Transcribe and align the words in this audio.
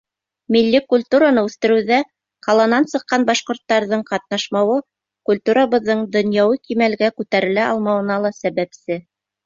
Милли 0.53 0.79
культураны 0.93 1.43
үҫтереүҙә 1.49 1.99
ҡаланан 2.47 2.89
сыҡҡан 2.95 3.27
башҡорттарҙың 3.29 4.03
ҡатнашмауы 4.09 4.81
культурабыҙҙың 5.31 6.05
донъяуи 6.19 6.63
кимәлгә 6.69 7.15
күтәрелә 7.21 7.71
алмауына 7.73 8.23
ла 8.27 8.39
сәбәпсе. 8.43 9.05